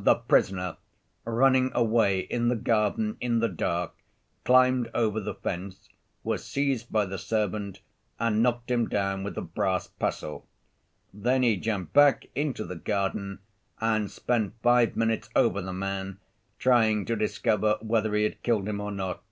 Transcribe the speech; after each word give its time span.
"The 0.00 0.16
prisoner, 0.16 0.78
running 1.24 1.70
away 1.72 2.18
in 2.18 2.48
the 2.48 2.56
garden 2.56 3.16
in 3.20 3.38
the 3.38 3.48
dark, 3.48 3.92
climbed 4.44 4.90
over 4.92 5.20
the 5.20 5.36
fence, 5.36 5.88
was 6.24 6.42
seized 6.44 6.90
by 6.90 7.06
the 7.06 7.18
servant, 7.18 7.80
and 8.18 8.42
knocked 8.42 8.68
him 8.68 8.88
down 8.88 9.22
with 9.22 9.38
a 9.38 9.42
brass 9.42 9.86
pestle. 9.86 10.44
Then 11.14 11.44
he 11.44 11.56
jumped 11.56 11.92
back 11.92 12.26
into 12.34 12.64
the 12.64 12.74
garden 12.74 13.38
and 13.80 14.10
spent 14.10 14.54
five 14.60 14.96
minutes 14.96 15.30
over 15.36 15.62
the 15.62 15.72
man, 15.72 16.18
trying 16.58 17.04
to 17.04 17.14
discover 17.14 17.78
whether 17.80 18.12
he 18.16 18.24
had 18.24 18.42
killed 18.42 18.68
him 18.68 18.80
or 18.80 18.90
not. 18.90 19.22